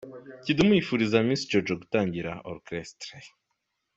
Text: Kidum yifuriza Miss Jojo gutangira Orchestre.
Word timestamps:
Kidum 0.43 0.69
yifuriza 0.75 1.17
Miss 1.27 1.41
Jojo 1.49 1.73
gutangira 1.81 2.31
Orchestre. 2.53 3.13